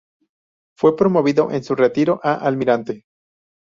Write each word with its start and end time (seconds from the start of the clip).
Fue 0.75 0.97
promovido 0.97 1.51
en 1.51 1.63
su 1.63 1.75
retiro 1.75 2.19
a 2.23 2.33
almirante. 2.33 3.05